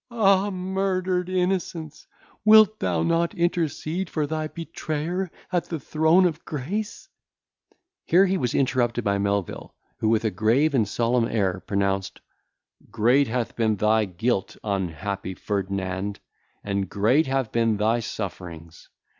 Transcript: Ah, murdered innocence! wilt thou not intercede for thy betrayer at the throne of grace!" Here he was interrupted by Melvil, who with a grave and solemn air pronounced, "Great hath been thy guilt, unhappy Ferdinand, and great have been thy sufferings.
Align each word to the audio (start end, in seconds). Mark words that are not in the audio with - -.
Ah, 0.09 0.49
murdered 0.49 1.29
innocence! 1.29 2.07
wilt 2.43 2.79
thou 2.79 3.03
not 3.03 3.35
intercede 3.35 4.09
for 4.09 4.25
thy 4.25 4.47
betrayer 4.47 5.29
at 5.51 5.65
the 5.65 5.79
throne 5.79 6.25
of 6.25 6.43
grace!" 6.43 7.07
Here 8.07 8.25
he 8.25 8.35
was 8.35 8.55
interrupted 8.55 9.03
by 9.03 9.19
Melvil, 9.19 9.75
who 9.99 10.09
with 10.09 10.25
a 10.25 10.31
grave 10.31 10.73
and 10.73 10.87
solemn 10.87 11.27
air 11.27 11.59
pronounced, 11.59 12.19
"Great 12.89 13.27
hath 13.27 13.55
been 13.55 13.75
thy 13.75 14.05
guilt, 14.05 14.57
unhappy 14.63 15.35
Ferdinand, 15.35 16.19
and 16.63 16.89
great 16.89 17.27
have 17.27 17.51
been 17.51 17.77
thy 17.77 17.99
sufferings. 17.99 18.89